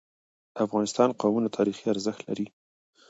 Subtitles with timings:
[0.53, 2.45] د افغانستان قومونه تاریخي ارزښت لري.